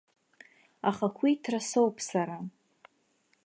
[0.89, 2.37] Ахақәиҭра соуп сара.